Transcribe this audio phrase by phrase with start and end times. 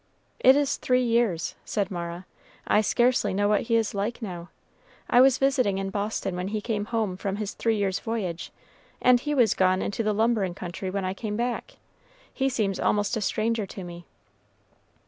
[0.39, 2.25] "It is three years," said Mara.
[2.65, 4.49] "I scarcely know what he is like now.
[5.07, 8.51] I was visiting in Boston when he came home from his three years' voyage,
[8.99, 11.75] and he was gone into the lumbering country when I came back.
[12.33, 14.07] He seems almost a stranger to me."